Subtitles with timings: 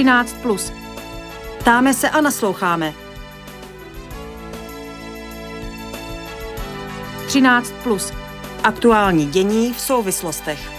[0.00, 0.36] 13.
[0.42, 0.72] Plus.
[1.58, 2.94] Ptáme se a nasloucháme.
[7.26, 7.72] 13.
[7.82, 8.12] Plus.
[8.64, 10.70] Aktuální dění v souvislostech.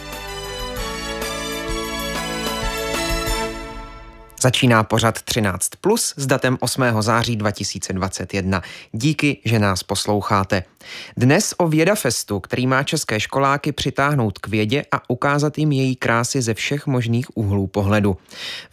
[4.41, 6.83] Začíná pořad 13 plus s datem 8.
[6.99, 8.61] září 2021.
[8.91, 10.63] Díky, že nás posloucháte.
[11.17, 16.41] Dnes o Vědafestu, který má české školáky přitáhnout k vědě a ukázat jim její krásy
[16.41, 18.17] ze všech možných úhlů pohledu.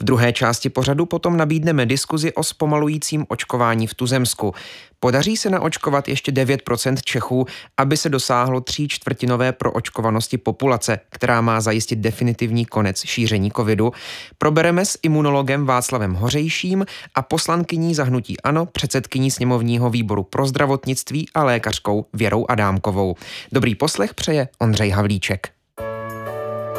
[0.01, 4.55] V druhé části pořadu potom nabídneme diskuzi o zpomalujícím očkování v Tuzemsku.
[5.01, 11.61] Podaří se naočkovat ještě 9% Čechů, aby se dosáhlo tří čtvrtinové proočkovanosti populace, která má
[11.61, 13.93] zajistit definitivní konec šíření covidu.
[14.38, 21.45] Probereme s imunologem Václavem Hořejším a poslankyní zahnutí ANO, předsedkyní sněmovního výboru pro zdravotnictví a
[21.45, 23.15] lékařkou Věrou Adámkovou.
[23.52, 25.48] Dobrý poslech přeje Ondřej Havlíček.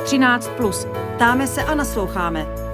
[0.03, 0.49] 13.
[0.57, 0.87] Plus.
[1.15, 2.68] Ptáme se a nasloucháme.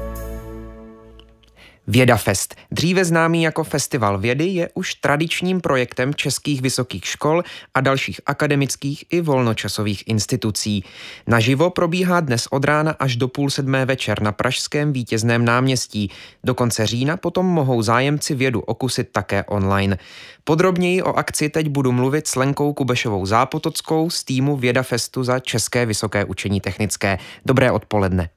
[1.88, 8.22] Vědafest, dříve známý jako Festival vědy, je už tradičním projektem českých vysokých škol a dalších
[8.26, 10.84] akademických i volnočasových institucí.
[11.28, 16.12] Naživo probíhá dnes od rána až do půl sedmé večer na Pražském vítězném náměstí.
[16.44, 19.98] Do konce října potom mohou zájemci vědu okusit také online.
[20.44, 25.86] Podrobněji o akci teď budu mluvit s Lenkou Kubešovou Zápotockou z týmu Vědafestu za České
[25.86, 27.18] vysoké učení technické.
[27.46, 28.30] Dobré odpoledne.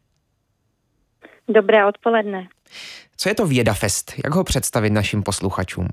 [1.48, 2.48] Dobré odpoledne.
[3.20, 4.12] Co je to Vědafest?
[4.24, 5.88] Jak ho představit našim posluchačům?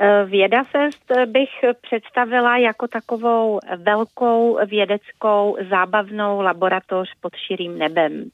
[0.00, 1.48] Eh, Vědafest bych
[1.80, 8.30] představila jako takovou velkou vědeckou zábavnou laboratoř pod širým nebem.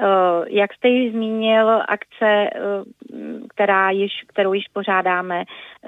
[0.00, 0.04] Eh,
[0.48, 2.50] jak jste již zmínil, akce, eh,
[3.48, 5.44] která již, kterou již pořádáme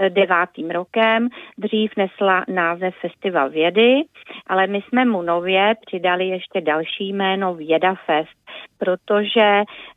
[0.09, 4.03] devátým rokem, dřív nesla název Festival vědy,
[4.47, 8.41] ale my jsme mu nově přidali ještě další jméno Vědafest
[8.79, 9.47] protože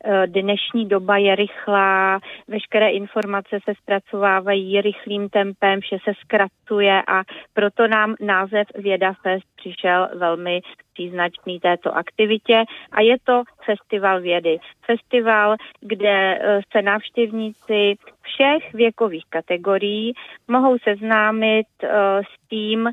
[0.04, 7.22] eh, dnešní doba je rychlá, veškeré informace se zpracovávají rychlým tempem, vše se zkracuje a
[7.54, 10.60] proto nám název Věda Fest přišel velmi
[10.94, 14.58] příznačný této aktivitě a je to festival vědy.
[14.86, 20.12] Festival, kde eh, se návštěvníci všech věkových kategorií
[20.48, 21.88] mohou seznámit eh,
[22.22, 22.90] s tím,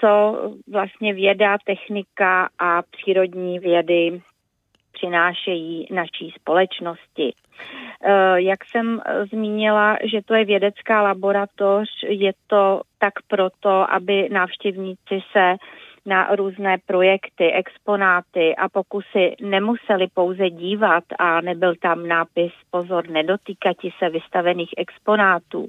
[0.00, 4.20] co vlastně věda, technika a přírodní vědy
[4.92, 7.34] přinášejí naší společnosti.
[8.36, 9.00] Jak jsem
[9.30, 15.56] zmínila, že to je vědecká laboratoř, je to tak proto, aby návštěvníci se
[16.08, 23.90] na různé projekty, exponáty a pokusy nemuseli pouze dívat a nebyl tam nápis pozor nedotýkati
[23.98, 25.68] se vystavených exponátů,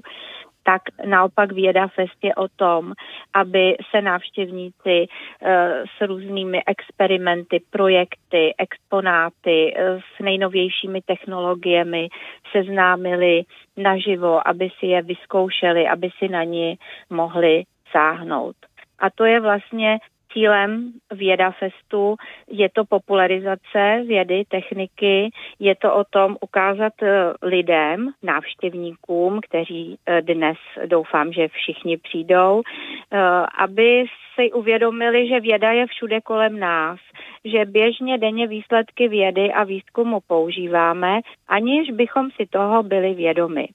[0.62, 2.92] tak naopak Věda Fest je o tom,
[3.34, 12.08] aby se návštěvníci eh, s různými experimenty, projekty, exponáty, eh, s nejnovějšími technologiemi
[12.52, 13.42] seznámili
[13.76, 16.78] naživo, aby si je vyzkoušeli, aby si na ní
[17.10, 18.56] mohli sáhnout.
[18.98, 19.98] A to je vlastně
[20.32, 22.16] Cílem Věda Festu
[22.50, 30.22] je to popularizace vědy, techniky, je to o tom ukázat eh, lidem, návštěvníkům, kteří eh,
[30.22, 33.18] dnes doufám, že všichni přijdou, eh,
[33.58, 34.04] aby
[34.34, 36.98] si uvědomili, že věda je všude kolem nás,
[37.44, 43.68] že běžně denně výsledky vědy a výzkumu používáme, aniž bychom si toho byli vědomi.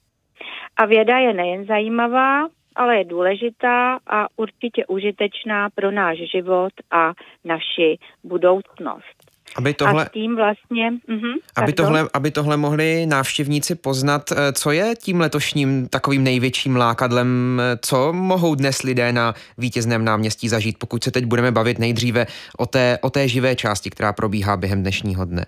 [0.76, 7.12] A věda je nejen zajímavá, ale je důležitá a určitě užitečná pro náš život a
[7.44, 9.36] naši budoucnost.
[9.56, 10.90] Aby tohle, a tím vlastně...
[10.90, 16.76] Uh-huh, aby, tohle, aby tohle mohli návštěvníci poznat, eh, co je tím letošním takovým největším
[16.76, 21.78] lákadlem, eh, co mohou dnes lidé na vítězném náměstí zažít, pokud se teď budeme bavit
[21.78, 22.26] nejdříve
[22.58, 25.46] o té, o té živé části, která probíhá během dnešního dne.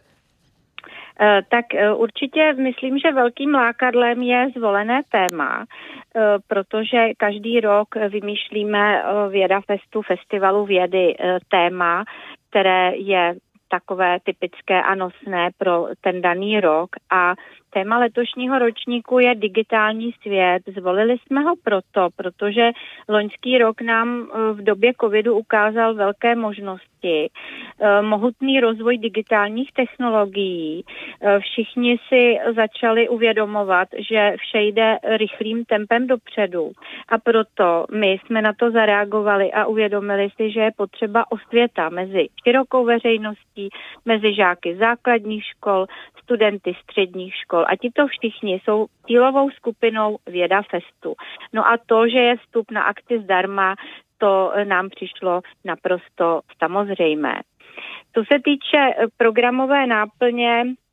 [1.20, 7.88] Eh, tak eh, určitě myslím, že velkým lákadlem je zvolené téma, eh, protože každý rok
[8.08, 11.16] vymýšlíme Věda Festu, festivalu vědy
[11.48, 12.04] téma,
[12.50, 13.34] které je
[13.68, 17.34] takové typické a nosné pro ten daný rok a
[17.70, 20.62] Téma letošního ročníku je digitální svět.
[20.76, 22.70] Zvolili jsme ho proto, protože
[23.08, 27.30] loňský rok nám eh, v době covidu ukázal velké možnosti,
[27.80, 30.84] eh, mohutný rozvoj digitálních technologií.
[31.20, 36.70] Eh, všichni si začali uvědomovat, že vše jde rychlým tempem dopředu
[37.08, 42.28] a proto my jsme na to zareagovali a uvědomili si, že je potřeba osvěta mezi
[42.44, 43.68] širokou veřejností,
[44.04, 45.86] mezi žáky základních škol,
[46.22, 51.14] studenty středních škol a tito všichni jsou cílovou skupinou Věda Festu.
[51.52, 53.74] No a to, že je vstup na akci zdarma,
[54.18, 57.40] to nám přišlo naprosto samozřejmé.
[58.14, 60.87] Co se týče programové náplně, Eh,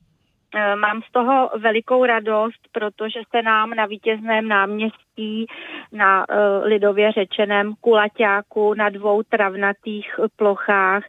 [0.75, 5.45] mám z toho velikou radost, protože se nám na vítězném náměstí
[5.91, 11.03] na uh, lidově řečeném kulaťáku na dvou travnatých plochách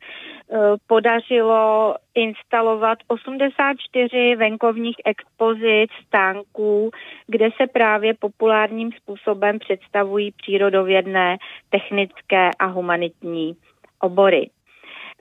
[0.49, 6.91] uh, podařilo instalovat 84 venkovních expozic stánků,
[7.27, 11.37] kde se právě populárním způsobem představují přírodovědné,
[11.71, 13.57] technické a humanitní
[14.01, 14.51] obory.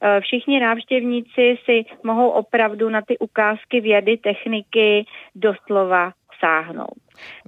[0.02, 5.06] Eh, všichni návštěvníci si mohou opravdu na ty ukázky vědy, techniky
[5.36, 7.00] doslova sáhnout.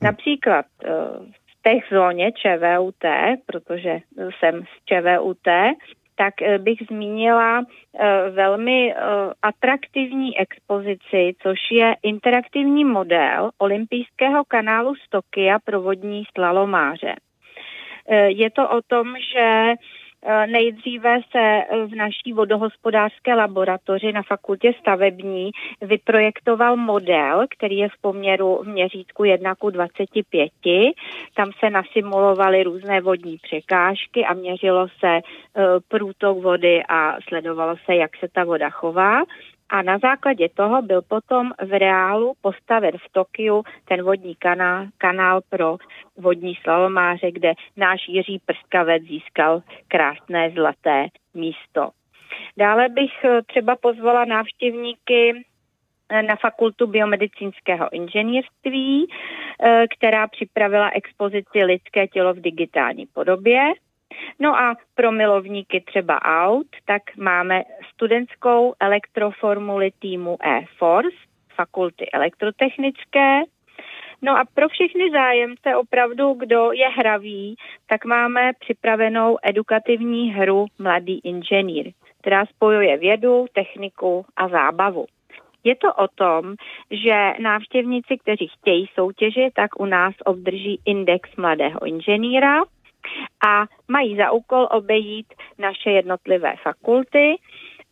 [0.01, 0.89] Například eh,
[1.29, 3.03] v té zóně ČVUT,
[3.45, 3.99] protože
[4.39, 5.47] jsem z ČVUT,
[6.15, 7.63] tak eh, bych zmínila
[8.29, 8.93] velmi
[9.41, 17.15] atraktivní expozici, což je interaktivní model olympijského kanálu z Tokia pro vodní slalomáře.
[18.27, 19.73] Je to o tom, že
[20.45, 28.01] nejdříve se eh, v naší vodohospodářské laboratoři na fakultě stavební vyprojektoval model, který je v
[28.01, 30.51] poměru v měřítku 1 k 25.
[31.35, 35.21] Tam se nasimulovaly různé vodní překážky a měřilo se eh,
[35.87, 39.23] průtok vody a sledovalo se, jak se ta voda chová
[39.69, 45.41] a na základě toho byl potom v reálu postaven v Tokiu ten vodní kanál, kanál
[45.49, 45.77] pro
[46.17, 51.89] vodní slalomáře, kde náš Jiří Prskavec získal krásné zlaté místo.
[52.57, 55.45] Dále bych eh, třeba pozvala návštěvníky
[56.09, 63.73] eh, na fakultu biomedicínského inženýrství, eh, která připravila expozici Lidské tělo v digitální podobě.
[64.39, 67.63] No a pro milovníky třeba aut, tak máme
[67.93, 71.17] studentskou elektroformuli týmu e-Force,
[71.55, 73.41] fakulty elektrotechnické.
[74.21, 77.55] No a pro všechny zájemce opravdu, kdo je hravý,
[77.87, 81.91] tak máme připravenou edukativní hru Mladý inženýr,
[82.21, 85.05] která spojuje vědu, techniku a zábavu.
[85.63, 86.55] Je to o tom,
[86.91, 92.61] že návštěvníci, kteří chtějí soutěžit, tak u nás obdrží index mladého inženýra,
[93.47, 97.35] a mají za úkol obejít naše jednotlivé fakulty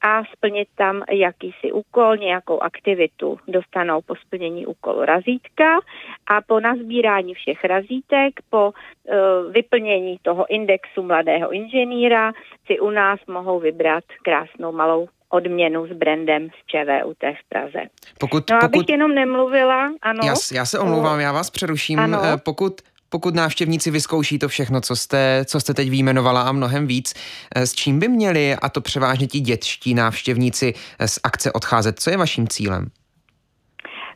[0.02, 3.40] a splnit tam jakýsi úkol, nějakou aktivitu.
[3.48, 5.80] Dostanou po splnění úkolu razítka
[6.28, 12.31] a po nazbírání všech razítek, po uh, vyplnění toho indexu mladého inženýra
[12.66, 17.81] si u nás mohou vybrat krásnou malou odměnu s brandem z ČVUT v Praze.
[18.19, 18.90] Pokud, no, abych pokud...
[18.90, 20.19] jenom nemluvila, ano.
[20.25, 22.00] Já, já se omlouvám, já vás přeruším.
[22.00, 22.22] Ano.
[22.24, 26.88] Eh, pokud pokud návštěvníci vyzkouší to všechno, co jste, co jste teď výjmenovala a mnohem
[26.88, 27.13] víc,
[27.56, 32.00] eh, s čím by měli, a to převážně ti dětští návštěvníci, eh, z akce odcházet?
[32.00, 32.86] Co je vaším cílem?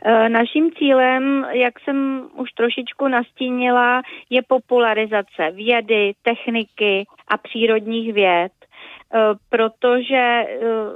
[0.06, 8.51] Eh, naším cílem, jak jsem už trošičku nastínila, je popularizace vědy, techniky a přírodních věd,
[9.50, 10.44] protože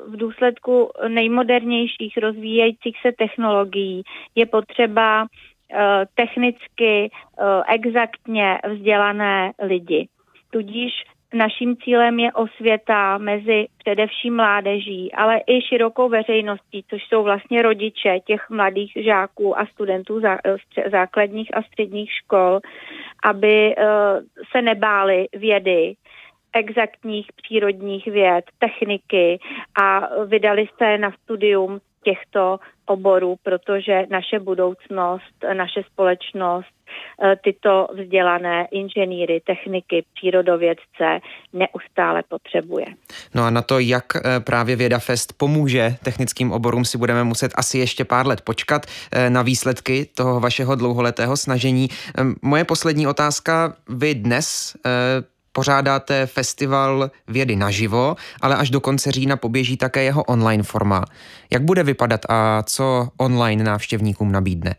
[0.07, 4.03] v důsledku nejmodernějších rozvíjejících se technologií
[4.35, 5.25] je potřeba
[6.15, 10.07] technicky, eh, exaktně vzdělané lidi.
[10.49, 10.91] Tudíž
[11.33, 18.19] naším cílem je osvěta mezi především mládeží, ale i širokou veřejností, což jsou vlastně rodiče
[18.25, 22.59] těch mladých žáků a studentů eh, základních a středních škol,
[23.23, 23.75] aby
[24.51, 25.95] se nebáli vědy,
[26.53, 29.39] exaktních přírodních věd, techniky
[29.83, 36.73] a vydali se na studium těchto oborů, protože naše budoucnost, naše společnost
[37.23, 41.19] eh, tyto vzdělané inženýry, techniky, přírodovědce
[41.53, 42.85] neustále potřebuje.
[43.35, 47.51] No a na to, jak eh, právě Věda Fest pomůže technickým oborům, si budeme muset
[47.55, 51.87] asi ještě pár let počkat eh, na výsledky toho vašeho dlouholetého snažení.
[52.41, 53.75] Moje poslední otázka.
[53.89, 54.77] Vy dnes
[55.53, 61.05] pořádáte festival vědy naživo, ale až do konce října poběží také jeho online forma.
[61.51, 64.75] Jak bude vypadat a co online návštěvníkům nabídne?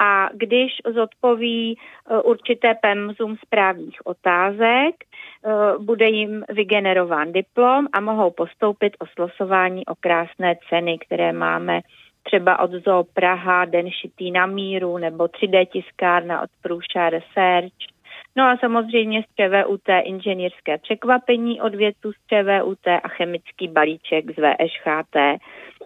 [0.00, 1.78] a když zodpoví
[2.24, 4.94] určité pemzum správných otázek,
[5.78, 11.80] bude jim vygenerován diplom a mohou postoupit o slosování o krásné ceny, které máme
[12.22, 17.72] třeba od Zoo Praha, Den šitý na míru nebo 3D tiskárna od Průša Research.
[18.36, 24.36] No a samozřejmě z ČVUT inženýrské překvapení od vědců z ČVUT a chemický balíček z
[24.36, 25.40] VŠHT.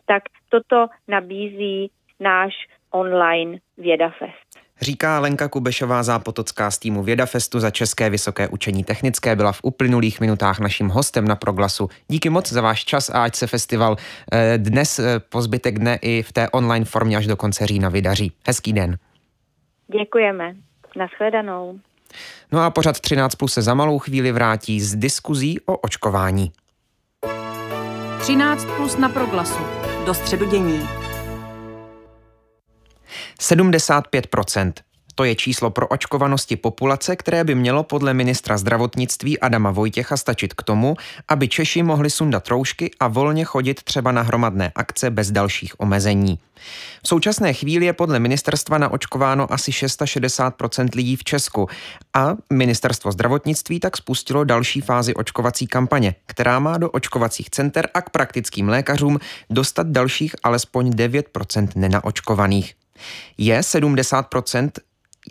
[0.07, 2.55] Tak toto nabízí náš
[2.91, 4.44] online VědaFest.
[4.85, 9.37] Říká Lenka Kubešová Zápotocká z týmu Vědafestu za České vysoké učení technické.
[9.37, 11.89] Byla v uplynulých minutách naším hostem na Proglasu.
[12.09, 13.97] Díky moc za váš čas a ať se festival
[14.33, 17.89] eh, dnes eh, po zbytek dne i v té online formě až do konce října
[17.89, 18.33] vydaří.
[18.47, 18.99] Hezký den.
[19.99, 20.55] Děkujeme.
[20.97, 21.79] Naschledanou.
[22.53, 26.53] No a pořad 13 plus se za malou chvíli vrátí s diskuzí o očkování.
[28.21, 29.63] 13 plus na Proglasu.
[30.07, 30.81] Do středu dění.
[33.41, 34.73] 75%
[35.15, 40.55] to je číslo pro očkovanosti populace, které by mělo podle ministra zdravotnictví Adama Vojtěcha stačit
[40.55, 40.97] k tomu,
[41.29, 46.39] aby Češi mohli sundat roušky a volně chodit třeba na hromadné akce bez dalších omezení.
[47.03, 50.55] V současné chvíli je podle ministerstva naočkováno asi 660
[50.95, 51.69] lidí v Česku
[52.15, 58.03] a ministerstvo zdravotnictví tak spustilo další fázi očkovací kampaně, která má do očkovacích center a
[58.03, 59.19] k praktickým lékařům
[59.51, 62.84] dostat dalších alespoň 9% nenaočkovaných.
[63.39, 64.27] Je 70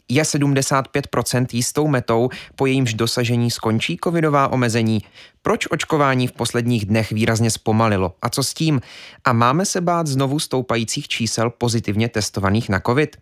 [0.10, 5.02] je 75% jistou metou, po jejímž dosažení skončí covidová omezení?
[5.42, 8.16] Proč očkování v posledních dnech výrazně zpomalilo?
[8.22, 8.82] A co s tím?
[9.26, 13.18] A máme se bát znovu stoupajících čísel pozitivně testovaných na covid?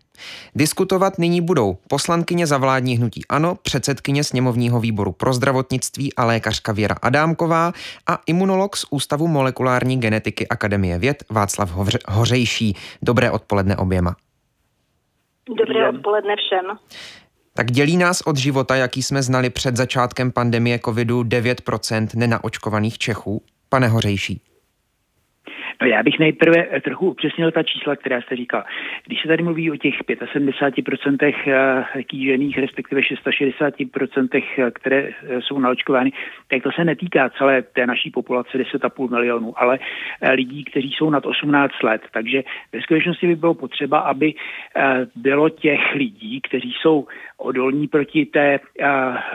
[0.55, 6.71] Diskutovat nyní budou poslankyně za vládní hnutí ANO, předsedkyně sněmovního výboru pro zdravotnictví a lékařka
[6.71, 7.73] Věra Adámková
[8.07, 11.71] a imunolog z Ústavu molekulární genetiky Akademie věd Václav
[12.07, 12.75] Hořejší.
[13.01, 14.15] Dobré odpoledne oběma.
[15.49, 16.77] Dobré odpoledne všem.
[17.53, 23.43] Tak dělí nás od života, jaký jsme znali před začátkem pandemie covidu 9% nenaočkovaných Čechů?
[23.69, 24.41] Pane Hořejší.
[25.85, 28.63] Já bych nejprve eh, trochu upřesnil ta čísla, která jste říkal.
[29.05, 35.09] Když se tady mluví o těch 75% eh, kýžených, respektive 660%, eh, které
[35.39, 36.11] jsou naočkovány,
[36.47, 39.79] tak to se netýká celé té naší populace 10,5 milionů, ale
[40.33, 42.01] lidí, kteří jsou nad 18 let.
[42.13, 44.33] Takže ve skutečnosti by bylo potřeba, aby
[45.15, 47.07] bylo těch lidí, kteří jsou
[47.37, 48.59] odolní proti té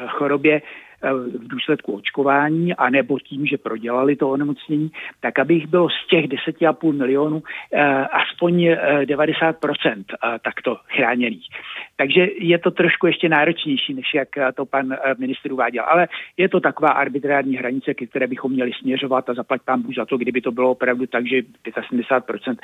[0.09, 0.63] chorobě,
[1.03, 6.07] v důsledku očkování a nebo tím, že prodělali to onemocnění, tak aby jich bylo z
[6.11, 11.49] těch 10,5 milionů eh, aspoň 90% eh, takto chráněných.
[11.97, 15.85] Takže je to trošku ještě náročnější, než jak to pan ministr uváděl.
[15.89, 19.95] Ale je to taková arbitrární hranice, ke které bychom měli směřovat a zaplať pán Bůh
[19.95, 21.43] za to, kdyby to bylo opravdu tak, že
[21.91, 22.57] 75%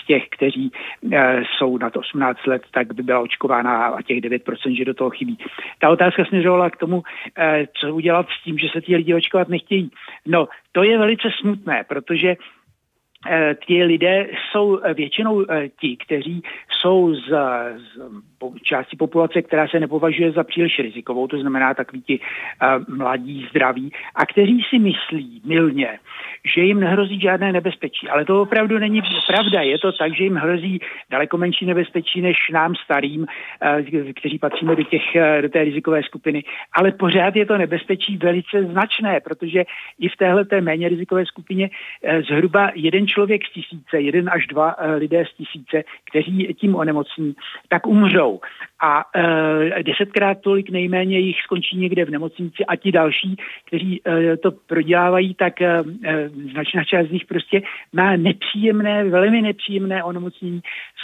[0.00, 0.72] z těch, kteří
[1.56, 5.38] jsou nad 18 let, tak by byla očkována a těch 9%, že do toho chybí.
[5.78, 7.02] Ta otázka směřovala k tomu,
[7.80, 9.90] co udělat s tím, že se ti lidi očkovat nechtějí.
[10.26, 12.36] No, to je velice smutné, protože
[13.26, 17.28] eh, ti lidé jsou většinou eh, ti, kteří jsou z,
[17.76, 18.00] z
[18.62, 23.92] části populace, která se nepovažuje za příliš rizikovou, to znamená takový ti uh, mladí, zdraví,
[24.14, 25.98] a kteří si myslí milně,
[26.54, 28.08] že jim nehrozí žádné nebezpečí.
[28.08, 29.62] Ale to opravdu není pravda.
[29.62, 30.80] Je to tak, že jim hrozí
[31.10, 36.02] daleko menší nebezpečí než nám starým, uh, kteří patříme do, těch, uh, do té rizikové
[36.02, 36.44] skupiny.
[36.72, 39.64] Ale pořád je to nebezpečí velice značné, protože
[39.98, 41.70] i v téhle té méně rizikové skupině
[42.28, 47.34] zhruba jeden člověk z tisíce, jeden až dva lidé z tisíce, kteří tím onemocní,
[47.68, 48.40] tak umřou umřou.
[48.82, 49.04] A
[49.78, 54.50] e, desetkrát tolik nejméně jich skončí někde v nemocnici a ti další, kteří e, to
[54.50, 60.60] prodělávají, tak e, e, značná část z nich prostě má nepříjemné, velmi nepříjemné onemocnění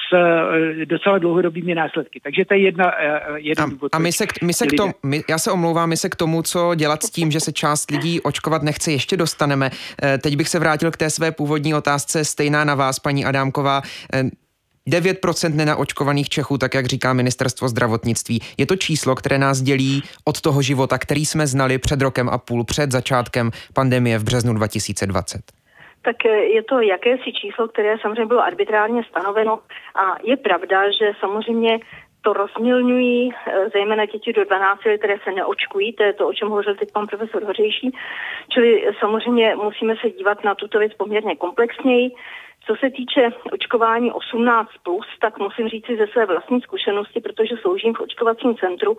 [0.09, 0.16] s
[0.83, 2.21] e, docela dlouhodobými následky.
[2.21, 3.95] Takže to je jedna, e, jeden a, důvod.
[3.95, 6.16] A my se, k, my se k tomu, my, já se omlouvám, my se k
[6.16, 9.71] tomu, co dělat s tím, že se část lidí očkovat nechce, ještě dostaneme.
[10.02, 13.83] E, teď bych se vrátil k té své původní otázce, stejná na vás, paní Adámková.
[14.14, 14.44] E,
[14.91, 18.41] 9% nenaočkovaných Čechů, tak jak říká ministerstvo zdravotnictví.
[18.59, 22.38] Je to číslo, které nás dělí od toho života, který jsme znali před rokem a
[22.38, 25.41] půl, před začátkem pandemie v březnu 2020
[26.05, 29.61] tak eh, je to jakési číslo, které samozřejmě bylo arbitrárně stanoveno
[29.95, 31.79] a je pravda, že samozřejmě
[32.21, 36.33] to rozmělňují eh, zejména děti do 12 let, které se neočkují, to je to, o
[36.33, 37.97] čem hovořil teď pan profesor Hořejší.
[38.49, 42.11] Čili samozřejmě musíme se dívat na tuto věc poměrně komplexněji.
[42.66, 47.56] Co se týče očkování 18+, plus, tak musím říct si ze své vlastní zkušenosti, protože
[47.56, 48.97] sloužím v očkovacím centru,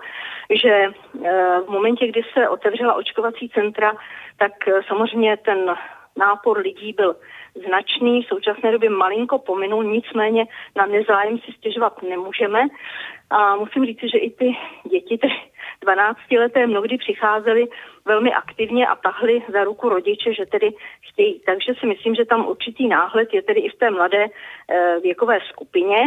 [0.63, 3.93] že eh, v momentě, kdy se otevřela očkovací centra,
[4.37, 5.75] tak eh, samozřejmě ten
[6.17, 7.15] nápor lidí byl
[7.67, 10.45] značný, v současné době malinko pominul, nicméně
[10.75, 12.59] na nezájem si stěžovat nemůžeme.
[13.29, 14.57] A musím říct, že i ty
[14.89, 15.27] děti, ty
[15.81, 17.65] 12 leté mnohdy přicházely
[18.05, 21.39] velmi aktivně a tahli za ruku rodiče, že tedy chtějí.
[21.45, 25.39] Takže si myslím, že tam určitý náhled je tedy i v té mladé eh, věkové
[25.49, 25.97] skupině.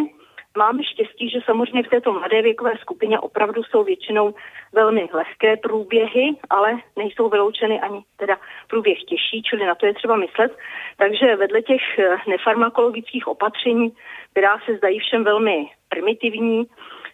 [0.56, 4.34] Máme štěstí, že samozřejmě v této mladé věkové skupině opravdu jsou většinou
[4.72, 8.36] velmi lehké průběhy, ale nejsou vyloučeny ani teda
[8.68, 10.56] průběh těžší, čili na to je třeba myslet.
[10.96, 13.92] Takže vedle těch eh, nefarmakologických opatření,
[14.30, 16.66] která se zdají všem velmi primitivní,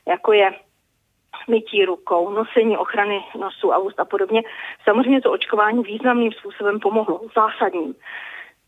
[0.08, 0.50] jako je
[1.48, 4.42] mytí rukou, nosení ochrany nosu a úst a podobně.
[4.84, 7.94] Samozřejmě to očkování významným způsobem pomohlo, zásadním.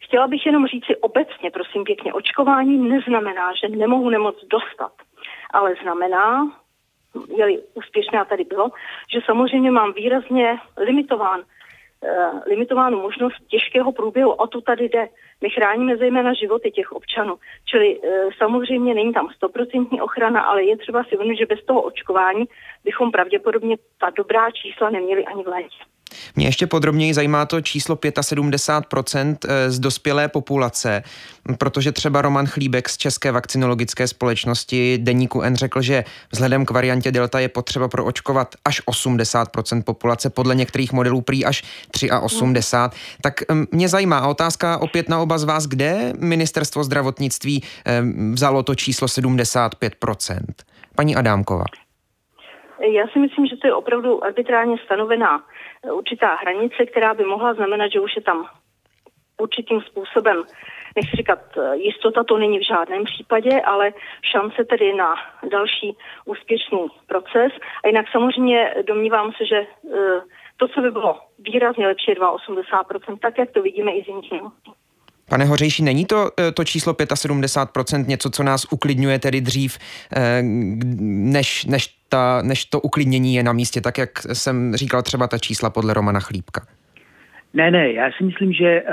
[0.01, 4.93] Chtěla bych jenom říct si obecně, prosím pěkně, očkování neznamená, že nemohu nemoc dostat,
[5.51, 6.53] ale znamená,
[7.37, 8.71] je úspěšná tady bylo,
[9.13, 11.41] že samozřejmě mám výrazně limitován
[12.47, 14.31] limitovánu možnost těžkého průběhu.
[14.31, 15.09] O to tady jde.
[15.41, 17.37] My chráníme zejména životy těch občanů.
[17.65, 21.83] Čili uh, samozřejmě není tam stoprocentní ochrana, ale je třeba si uvědomit, že bez toho
[21.83, 22.45] očkování
[22.85, 25.96] bychom pravděpodobně ta dobrá čísla neměli ani v létě.
[26.37, 31.03] Mě ještě podrobněji zajímá to číslo 75% eh, z dospělé populace,
[31.59, 37.13] protože třeba Roman Chlíbek z České vakcinologické společnosti Deníku N řekl, že vzhledem k variantě
[37.13, 41.63] Delta je potřeba proočkovat až 80% populace, podle některých modelů prý až
[42.23, 43.01] 83.
[43.21, 43.35] Tak
[43.71, 47.63] mě zajímá otázka opět na oba z vás, kde ministerstvo zdravotnictví
[48.33, 50.39] vzalo to číslo 75%?
[50.97, 51.65] Paní Adámková.
[52.81, 55.45] Já si myslím, že to je opravdu arbitrálně stanovená
[55.93, 58.49] určitá hranice, která by mohla znamenat, že už je tam
[59.41, 60.43] určitým způsobem,
[60.97, 61.39] nechci říkat
[61.73, 65.15] jistota, to není v žádném případě, ale šance tedy na
[65.51, 67.53] další úspěšný proces.
[67.85, 70.21] A jinak samozřejmě domnívám se, že eh,
[70.57, 74.43] to, co by bylo výrazně lepší, je 82%, tak jak to vidíme i z jiných.
[75.31, 79.79] Pane Hořejší, není to eh, to číslo 75% něco, co nás uklidňuje tedy dřív,
[80.17, 80.43] eh,
[81.33, 85.39] než, než, ta, než to uklidnění je na místě, tak jak jsem říkal třeba ta
[85.39, 86.67] čísla podle Romana Chlípka?
[87.55, 88.91] Ne, ne, já si myslím, že uh,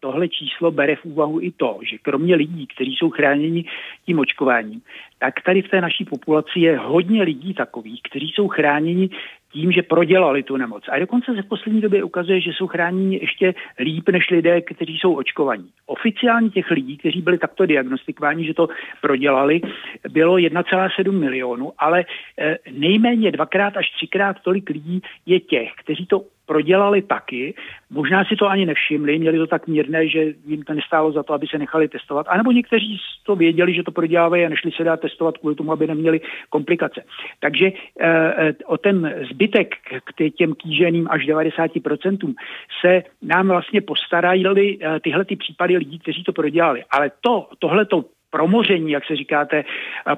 [0.00, 3.64] tohle číslo bere v úvahu i to, že kromě lidí, kteří jsou chráněni
[4.06, 4.80] tím očkováním,
[5.18, 9.10] tak tady v té naší populaci je hodně lidí takových, kteří jsou chráněni
[9.56, 10.84] tím, že prodělali tu nemoc.
[10.88, 14.98] A dokonce se v poslední době ukazuje, že jsou chráněni ještě líp než lidé, kteří
[14.98, 15.68] jsou očkovaní.
[15.86, 18.68] Oficiálně těch lidí, kteří byli takto diagnostikováni, že to
[19.00, 19.60] prodělali,
[20.08, 26.35] bylo 1,7 milionů, ale eh, nejméně dvakrát až třikrát tolik lidí je těch, kteří to
[26.46, 27.54] prodělali taky,
[27.90, 31.32] možná si to ani nevšimli, měli to tak mírné, že jim to nestálo za to,
[31.32, 35.00] aby se nechali testovat, anebo někteří to věděli, že to prodělávají a nešli se dát
[35.00, 37.02] testovat kvůli tomu, aby neměli komplikace.
[37.40, 37.66] Takže
[38.00, 42.34] e, o ten zbytek k těm kýženým až 90%
[42.80, 46.84] se nám vlastně postarají e, tyhle ty případy lidí, kteří to prodělali.
[46.90, 49.64] Ale to, tohle to promoření, jak se říkáte,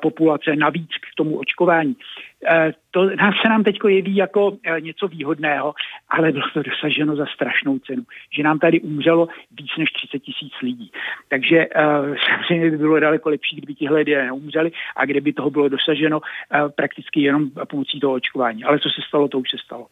[0.03, 1.97] populace navíc k tomu očkování,
[2.38, 2.38] Eh,
[2.90, 5.74] to nás se nám teď jeví jako eh, něco výhodného,
[6.09, 8.03] ale bylo to dosaženo za strašnou cenu,
[8.37, 10.92] že nám tady umřelo víc než 30 tisíc lidí.
[11.29, 15.68] Takže uh, samozřejmě by bylo daleko lepší, kdyby tihle lidé neumřeli a kdyby toho bylo
[15.68, 16.20] dosaženo
[16.77, 18.64] prakticky jenom pomocí toho očkování.
[18.64, 19.87] Ale co se stalo, to už se stalo.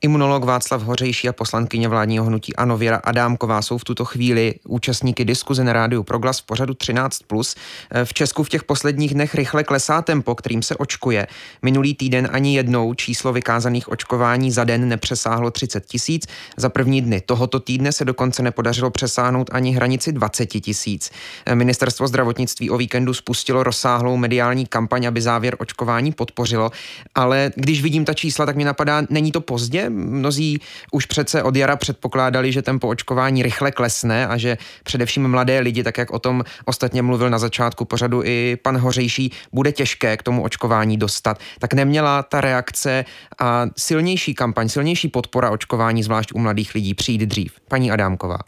[0.00, 5.24] Imunolog Václav Hořejší a poslankyně vládního hnutí Ano Věra Adámková jsou v tuto chvíli účastníky
[5.24, 7.58] diskuze na rádiu Proglas v pořadu 13+.
[8.04, 11.26] V Česku v těch posledních dnech rychle klesá tempo, kterým se očkuje.
[11.62, 16.26] Minulý týden ani jednou číslo vykázaných očkování za den nepřesáhlo 30 tisíc.
[16.56, 21.10] Za první dny tohoto týdne se dokonce nepodařilo přesáhnout ani hranici 20 tisíc.
[21.54, 26.70] Ministerstvo zdravotnictví o víkendu spustilo rozsáhlou mediální kampaň, aby závěr očkování podpořilo,
[27.14, 29.90] ale když vidím ta čísla, tak mi napadá, není to pozdě?
[29.90, 30.60] Mnozí
[30.92, 35.82] už přece od jara předpokládali, že tempo očkování rychle klesne a že především mladé lidi,
[35.82, 40.22] tak jak o tom ostatně mluvil na začátku pořadu i pan Hořejší, bude těžké k
[40.22, 41.38] tomu očkování dostat.
[41.58, 43.04] Tak neměla ta reakce
[43.40, 47.50] a silnější kampaň, silnější podpora očkování, zvlášť u mladých lidí, přijít dřív?
[47.68, 48.38] Paní Adámková.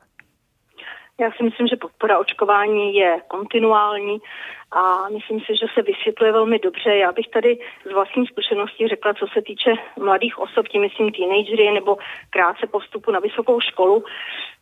[1.20, 4.18] Já si myslím, že podpora očkování je kontinuální
[4.72, 6.96] a myslím si, že se vysvětluje velmi dobře.
[6.96, 7.58] Já bych tady
[7.90, 11.98] z vlastní zkušenosti řekla, co se týče mladých osob, tím myslím teenagery nebo
[12.30, 14.04] krátce postupu na vysokou školu.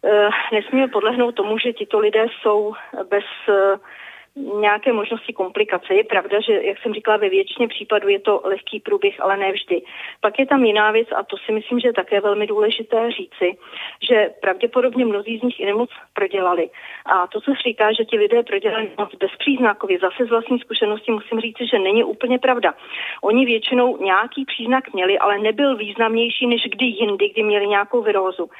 [0.04, 2.74] E, nesmíme podlehnout tomu, že tito lidé jsou
[3.10, 3.52] bez e,
[4.36, 5.94] nějaké možnosti komplikace.
[5.94, 9.52] Je pravda, že, jak jsem říkala, ve většině případů je to lehký průběh, ale ne
[9.52, 9.82] vždy.
[10.20, 13.58] Pak je tam jiná věc, a to si myslím, že je také velmi důležité říci,
[14.08, 16.70] že pravděpodobně mnozí z nich i nemoc prodělali.
[17.06, 21.12] A to, co se říká, že ti lidé prodělali moc bezpříznakově, zase z vlastní zkušenosti
[21.12, 22.74] musím říct, že není úplně pravda.
[23.22, 28.50] Oni většinou nějaký příznak měli, ale nebyl významnější než kdy jindy, kdy měli nějakou virózu.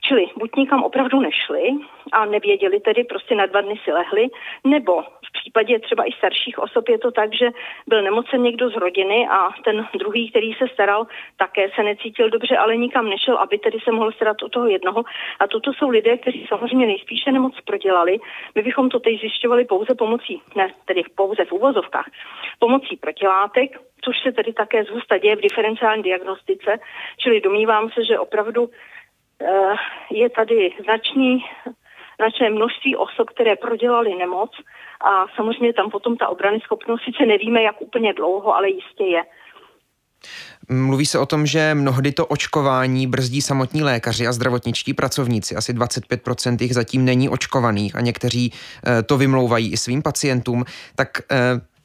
[0.00, 1.70] Čili buď nikam opravdu nešli
[2.12, 4.28] a nevěděli tedy, prostě na dva dny si lehli,
[4.64, 5.02] nebo
[5.38, 7.48] případě třeba i starších osob je to tak, že
[7.86, 12.56] byl nemocen někdo z rodiny a ten druhý, který se staral, také se necítil dobře,
[12.56, 15.04] ale nikam nešel, aby tedy se mohl starat o toho jednoho.
[15.40, 18.18] A toto jsou lidé, kteří samozřejmě nejspíše nemoc prodělali.
[18.54, 22.10] My bychom to teď zjišťovali pouze pomocí, ne tedy pouze v úvozovkách,
[22.58, 26.78] pomocí protilátek, což se tedy také zhusta děje v diferenciální diagnostice,
[27.16, 29.74] čili domnívám se, že opravdu eh,
[30.10, 31.44] je tady značný
[32.16, 34.50] značné množství osob, které prodělali nemoc
[35.00, 39.22] a samozřejmě tam potom ta obrany schopnost, sice nevíme, jak úplně dlouho, ale jistě je.
[40.68, 45.56] Mluví se o tom, že mnohdy to očkování brzdí samotní lékaři a zdravotničtí pracovníci.
[45.56, 48.52] Asi 25% jich zatím není očkovaných a někteří
[48.86, 50.64] eh, to vymlouvají i svým pacientům.
[50.96, 51.36] Tak eh,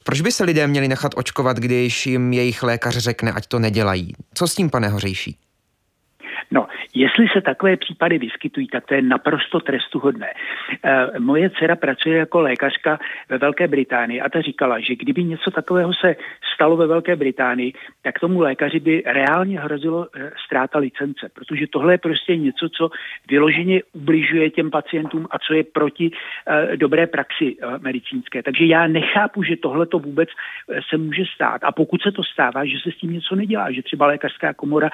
[0.04, 4.14] proč by se lidé měli nechat očkovat, když jim jejich lékař řekne, ať to nedělají?
[4.34, 5.36] Co s tím, pane Hořejší?
[6.52, 10.26] No, jestli se takové případy vyskytují, tak to je naprosto trestuhodné.
[10.84, 15.50] E, moje dcera pracuje jako lékařka ve Velké Británii a ta říkala, že kdyby něco
[15.50, 16.16] takového se
[16.54, 21.94] stalo ve Velké Británii, tak tomu lékaři by reálně hrozilo e, ztráta licence, protože tohle
[21.94, 22.90] je prostě něco, co
[23.28, 26.10] vyloženě ubližuje těm pacientům a co je proti
[26.46, 28.42] e, dobré praxi medicínské.
[28.42, 30.28] Takže já nechápu, že tohle to vůbec
[30.90, 31.64] se může stát.
[31.64, 34.90] A pokud se to stává, že se s tím něco nedělá, že třeba lékařská komora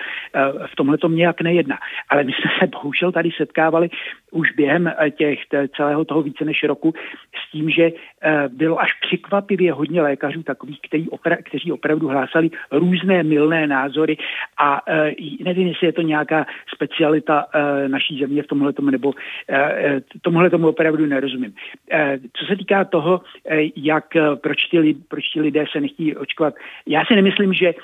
[0.67, 1.79] v tomhle tom nějak nejedná.
[2.09, 3.91] Ale my jsme se bohužel tady setkávali
[4.37, 5.39] už během eh, těch
[5.77, 6.95] celého toho více než roku
[7.35, 12.51] s tím, že eh, bylo až překvapivě hodně lékařů takových, kteří, opra- kteří opravdu hlásali
[12.71, 14.17] různé milné názory
[14.59, 15.13] a eh,
[15.45, 17.47] nevím, jestli je to nějaká specialita
[17.87, 19.13] naší země v tomhle tomu, nebo
[20.23, 21.55] tomuhle tomu opravdu nerozumím.
[22.33, 23.21] Co se týká toho,
[23.77, 24.05] jak,
[24.43, 26.55] proč ty, proč ti lidé se nechtějí očkovat,
[26.87, 27.75] já si nemyslím, že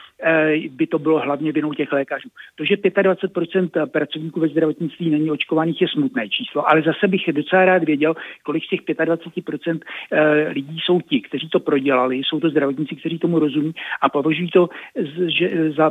[0.70, 2.28] by to bylo hlavně vinou těch lékařů.
[2.54, 3.51] To, že 25%
[3.86, 8.64] pracovníků ve zdravotnictví není očkovaných, je smutné číslo, ale zase bych docela rád věděl, kolik
[8.64, 9.80] z těch 25%
[10.12, 14.50] eh, lidí jsou ti, kteří to prodělali, jsou to zdravotníci, kteří tomu rozumí a považují
[14.50, 14.68] to
[15.26, 15.90] že za,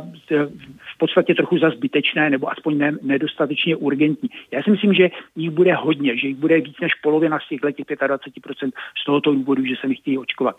[0.94, 4.28] v podstatě trochu za zbytečné nebo aspoň ne, nedostatečně urgentní.
[4.50, 7.66] Já si myslím, že jich bude hodně, že jich bude víc než polovina z těchto
[7.68, 8.70] 25%
[9.02, 10.56] z tohoto důvodu, že se nechtějí očkovat.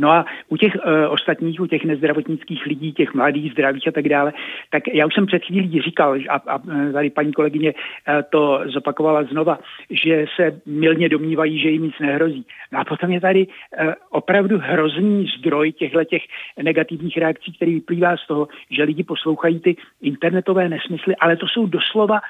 [0.00, 4.08] No a u těch uh, ostatních, u těch nezdravotnických lidí, těch mladých, zdravých a tak
[4.08, 4.32] dále,
[4.70, 8.60] tak já už jsem před chvílí říkal, a, a e, tady paní kolegyně uh, to
[8.66, 9.58] zopakovala znova,
[9.90, 12.46] že se milně domnívají, že jim nic nehrozí.
[12.72, 16.22] No a potom je tady uh, opravdu hrozný zdroj těchto těch
[16.62, 21.66] negativních reakcí, který vyplývá z toho, že lidi poslouchají ty internetové nesmysly, ale to jsou
[21.66, 22.20] doslova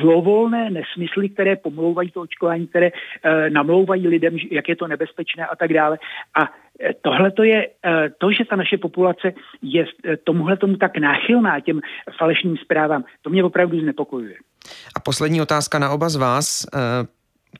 [0.00, 5.56] zlovolné nesmysly, které pomlouvají to očkování, které uh, namlouvají lidem, jak je to nebezpečné a
[5.56, 5.98] tak dále.
[6.34, 6.48] A
[7.02, 11.60] tohle to je eh, to, že ta naše populace je eh, tomuhle tomu tak náchylná
[11.60, 11.80] těm
[12.18, 14.34] falešným zprávám, to mě opravdu znepokojuje.
[14.96, 16.66] A poslední otázka na oba z vás.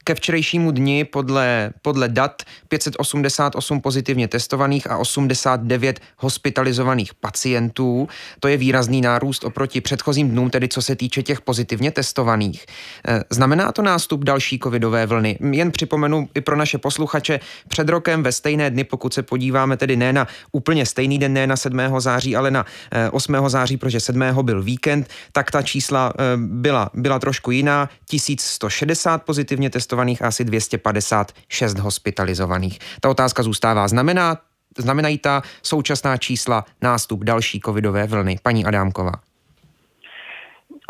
[0.04, 8.08] Ke včerejšímu dni podle, podle dat 588 pozitivně testovaných a 89 hospitalizovaných pacientů.
[8.40, 12.66] To je výrazný nárůst oproti předchozím dnům, tedy co se týče těch pozitivně testovaných.
[13.08, 15.38] Eh, znamená to nástup další covidové vlny?
[15.50, 19.96] Jen připomenu i pro naše posluchače, před rokem ve stejné dny, pokud se podíváme tedy
[19.96, 21.80] ne na úplně stejný den, ne na 7.
[21.98, 22.66] září, ale na
[23.10, 23.34] 8.
[23.34, 24.42] Eh, září, protože 7.
[24.42, 27.88] byl víkend, tak ta čísla eh, byla, byla trošku jiná.
[28.06, 32.78] 1160 pozitivně testovaných testovaných a asi 256 hospitalizovaných.
[33.00, 33.88] Ta otázka zůstává.
[33.88, 34.36] Znamená,
[34.78, 38.38] znamenají ta současná čísla nástup další covidové vlny?
[38.42, 39.29] Paní Adámková.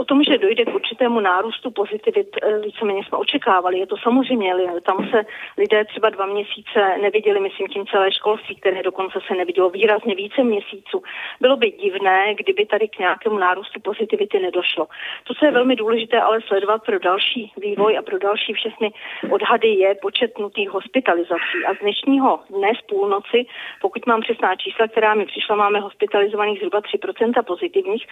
[0.01, 3.79] O tom, že dojde k určitému nárůstu pozitivit, eh, víceméně jsme očekávali.
[3.79, 5.23] Je to samozřejmě, tam se
[5.59, 10.45] lidé třeba dva měsíce neviděli, myslím tím celé školství, které dokonce se nevidělo výrazně více
[10.45, 11.03] měsíců.
[11.41, 14.87] Bylo by divné, kdyby tady k nějakému nárůstu pozitivity nedošlo.
[15.25, 18.93] To, co je velmi důležité ale sledovat pro další vývoj a pro další všechny
[19.31, 21.59] odhady, je počet nutých hospitalizací.
[21.69, 23.47] A z dnešního dne z půlnoci,
[23.81, 28.07] pokud mám přesná čísla, která mi přišla, máme hospitalizovaných zhruba 3% pozitivních,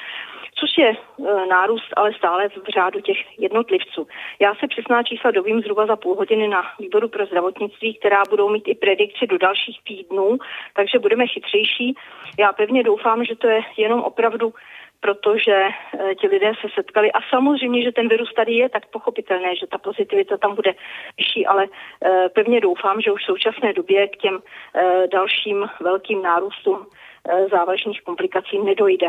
[0.55, 0.97] což je e,
[1.47, 4.07] nárůst ale stále v řádu těch jednotlivců.
[4.41, 8.49] Já se přesná čísla dovím zhruba za půl hodiny na výboru pro zdravotnictví, která budou
[8.49, 10.39] mít i predikci do dalších týdnů,
[10.75, 11.95] takže budeme chytřejší.
[12.39, 14.55] Já pevně doufám, že to je jenom opravdu
[15.01, 19.57] protože eh, ti lidé se setkali a samozřejmě, že ten virus tady je, tak pochopitelné,
[19.57, 20.75] že ta pozitivita tam bude
[21.19, 24.39] vyšší, ale eh, pevně doufám, že už v současné době k těm
[25.13, 26.87] dalším velkým nárůstům
[27.51, 29.07] závažných komplikací nedojde.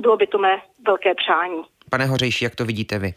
[0.00, 1.62] Bylo by to mé velké přání.
[1.92, 3.14] Pane Hořejší, jak to vidíte vy?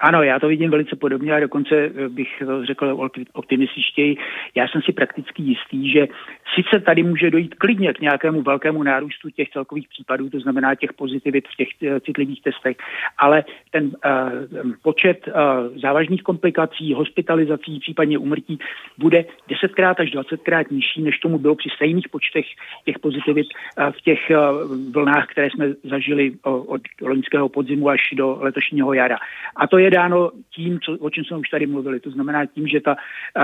[0.00, 4.16] Ano, já to vidím velice podobně a dokonce eh, bych to řekl optimističtěji.
[4.54, 6.08] Já jsem si prakticky jistý, že
[6.54, 10.92] sice tady může dojít klidně k nějakému velkému nárůstu těch celkových případů, to znamená těch
[10.92, 12.76] pozitivit v těch eh, citlivých testech,
[13.18, 18.58] ale ten uh, počet uh, závažných komplikací, hospitalizací, případně umrtí
[18.98, 22.46] bude desetkrát až dvacetkrát nižší, než tomu bylo při stejných počtech
[22.84, 28.38] těch pozitivit uh, v těch uh, vlnách, které jsme zažili od loňského podzimu až do
[28.40, 29.18] letošního jara.
[29.56, 32.00] A to je dáno tím, co, o čem jsme už tady mluvili.
[32.00, 33.42] To znamená tím, že ta uh,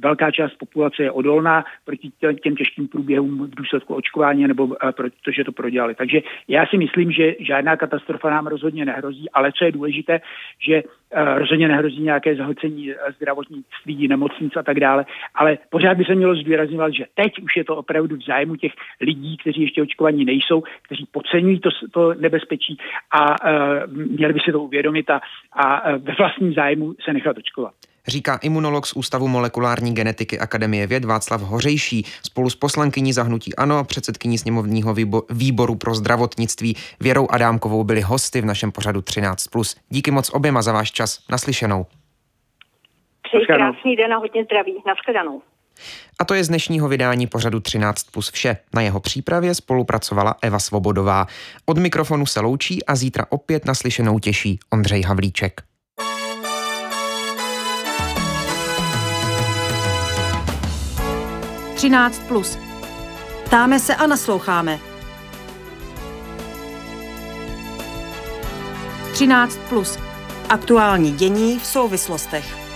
[0.00, 2.10] velká část populace je odolná proti
[2.42, 5.94] těm těžkým průběhům v důsledku očkování nebo uh, protože to prodělali.
[5.94, 10.20] Takže já si myslím, že žádná katastrofa nám rozhodně nehrozí, ale co je důležité,
[10.68, 16.34] že rozhodně nehrozí nějaké zahlcení zdravotnictví, nemocnic a tak dále, ale pořád by se mělo
[16.34, 20.62] zdůrazňovat, že teď už je to opravdu v zájmu těch lidí, kteří ještě očkovaní nejsou,
[20.82, 22.78] kteří podceňují to, to nebezpečí
[23.10, 25.20] a uh, měli by si to uvědomit a,
[25.52, 27.74] a ve vlastním zájmu se nechat očkovat.
[28.08, 33.84] Říká imunolog z Ústavu molekulární genetiky Akademie věd Václav Hořejší spolu s poslankyní zahnutí ANO,
[33.84, 34.94] předsedkyní sněmovního
[35.30, 39.76] výboru pro zdravotnictví Věrou Adámkovou byli hosty v našem pořadu 13+.
[39.88, 41.18] Díky moc oběma za váš čas.
[41.30, 41.86] Naslyšenou.
[43.22, 44.74] Přeji krásný den a hodně zdraví.
[44.86, 45.42] Naschledanou.
[46.18, 48.56] A to je z dnešního vydání pořadu 13 plus vše.
[48.74, 51.26] Na jeho přípravě spolupracovala Eva Svobodová.
[51.66, 55.67] Od mikrofonu se loučí a zítra opět naslyšenou těší Ondřej Havlíček.
[61.78, 62.58] Třináct plus.
[63.44, 64.78] Ptáme se a nasloucháme.
[69.12, 69.98] 13 plus.
[70.48, 72.67] Aktuální dění v souvislostech.